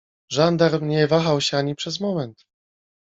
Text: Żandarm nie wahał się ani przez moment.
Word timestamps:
Żandarm 0.31 0.87
nie 0.89 1.07
wahał 1.07 1.41
się 1.41 1.57
ani 1.57 1.75
przez 1.75 1.99
moment. 1.99 2.45